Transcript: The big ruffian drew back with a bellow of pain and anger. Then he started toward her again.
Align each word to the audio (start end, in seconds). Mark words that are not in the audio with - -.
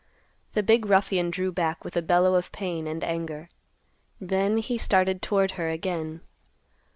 The 0.53 0.63
big 0.63 0.87
ruffian 0.87 1.29
drew 1.29 1.51
back 1.51 1.83
with 1.85 1.95
a 1.95 2.01
bellow 2.01 2.33
of 2.33 2.51
pain 2.51 2.87
and 2.87 3.03
anger. 3.03 3.47
Then 4.19 4.57
he 4.57 4.79
started 4.79 5.21
toward 5.21 5.51
her 5.61 5.69
again. 5.69 6.21